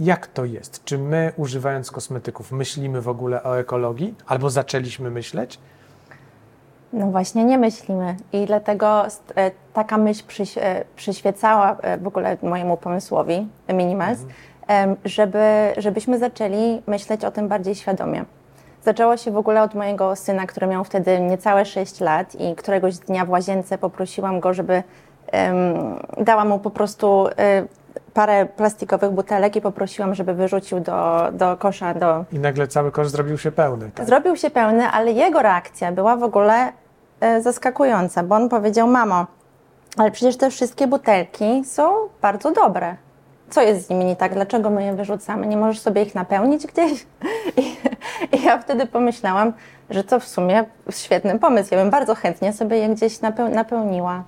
Jak 0.00 0.26
to 0.26 0.44
jest? 0.44 0.84
Czy 0.84 0.98
my, 0.98 1.32
używając 1.36 1.90
kosmetyków, 1.90 2.52
myślimy 2.52 3.00
w 3.00 3.08
ogóle 3.08 3.42
o 3.42 3.58
ekologii? 3.58 4.14
Albo 4.26 4.50
zaczęliśmy 4.50 5.10
myśleć? 5.10 5.58
No 6.92 7.06
właśnie 7.06 7.44
nie 7.44 7.58
myślimy 7.58 8.16
i 8.32 8.46
dlatego 8.46 9.06
e, 9.36 9.50
taka 9.72 9.98
myśl 9.98 10.24
przyś, 10.26 10.58
e, 10.58 10.84
przyświecała 10.96 11.76
e, 11.80 11.98
w 11.98 12.06
ogóle 12.06 12.36
mojemu 12.42 12.76
pomysłowi 12.76 13.48
Minimals, 13.68 14.18
mhm. 14.20 14.96
żeby, 15.04 15.72
żebyśmy 15.76 16.18
zaczęli 16.18 16.82
myśleć 16.86 17.24
o 17.24 17.30
tym 17.30 17.48
bardziej 17.48 17.74
świadomie. 17.74 18.24
Zaczęło 18.84 19.16
się 19.16 19.30
w 19.30 19.36
ogóle 19.36 19.62
od 19.62 19.74
mojego 19.74 20.16
syna, 20.16 20.46
który 20.46 20.66
miał 20.66 20.84
wtedy 20.84 21.20
niecałe 21.20 21.64
6 21.64 22.00
lat 22.00 22.34
i 22.34 22.54
któregoś 22.54 22.98
dnia 22.98 23.24
w 23.24 23.30
łazience 23.30 23.78
poprosiłam 23.78 24.40
go, 24.40 24.54
żeby 24.54 24.82
um, 25.32 26.24
dała 26.24 26.44
mu 26.44 26.58
po 26.58 26.70
prostu 26.70 27.26
parę 28.14 28.46
plastikowych 28.46 29.10
butelek 29.10 29.56
i 29.56 29.60
poprosiłam, 29.60 30.14
żeby 30.14 30.34
wyrzucił 30.34 30.80
do, 30.80 31.28
do 31.32 31.56
kosza. 31.56 31.94
Do... 31.94 32.24
I 32.32 32.38
nagle 32.38 32.68
cały 32.68 32.92
kosz 32.92 33.08
zrobił 33.08 33.38
się 33.38 33.52
pełny. 33.52 33.90
Tak? 33.94 34.06
Zrobił 34.06 34.36
się 34.36 34.50
pełny, 34.50 34.88
ale 34.88 35.12
jego 35.12 35.42
reakcja 35.42 35.92
była 35.92 36.16
w 36.16 36.22
ogóle 36.22 36.72
e, 37.20 37.42
zaskakująca, 37.42 38.22
bo 38.22 38.34
on 38.34 38.48
powiedział: 38.48 38.88
Mamo, 38.88 39.26
ale 39.96 40.10
przecież 40.10 40.36
te 40.36 40.50
wszystkie 40.50 40.86
butelki 40.86 41.64
są 41.64 41.92
bardzo 42.22 42.52
dobre. 42.52 42.96
Co 43.50 43.62
jest 43.62 43.86
z 43.86 43.90
nimi 43.90 44.04
nie 44.04 44.16
tak? 44.16 44.34
Dlaczego 44.34 44.70
my 44.70 44.84
je 44.84 44.94
wyrzucamy? 44.94 45.46
Nie 45.46 45.56
możesz 45.56 45.80
sobie 45.80 46.02
ich 46.02 46.14
napełnić 46.14 46.66
gdzieś? 46.66 47.06
I, 47.56 47.76
i 48.36 48.42
ja 48.42 48.58
wtedy 48.58 48.86
pomyślałam, 48.86 49.52
że 49.90 50.04
to 50.04 50.20
w 50.20 50.24
sumie 50.24 50.64
świetny 50.90 51.38
pomysł. 51.38 51.74
Ja 51.74 51.80
bym 51.80 51.90
bardzo 51.90 52.14
chętnie 52.14 52.52
sobie 52.52 52.76
je 52.76 52.88
gdzieś 52.88 53.20
napeł 53.20 53.48
napełniła. 53.48 54.24